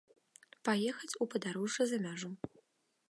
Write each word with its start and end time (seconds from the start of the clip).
Паехаць 0.69 1.11
у 1.25 1.27
падарожжа 1.33 1.83
за 1.93 1.97
мяжу. 2.07 2.31